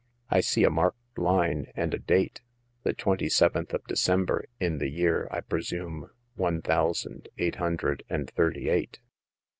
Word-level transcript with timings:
I 0.31 0.39
see 0.39 0.63
a 0.63 0.71
marked 0.71 1.19
line, 1.19 1.67
and 1.75 1.93
a 1.93 1.99
date, 1.99 2.41
the 2.81 2.91
twenty 2.91 3.29
seventh 3.29 3.71
of 3.71 3.85
December, 3.85 4.45
in 4.59 4.79
the 4.79 4.89
year, 4.89 5.27
I 5.29 5.41
presume, 5.41 6.09
one 6.33 6.59
thousand 6.63 7.29
eight 7.37 7.57
hundred 7.57 8.01
and 8.09 8.27
thirty 8.27 8.67
eight. 8.67 8.99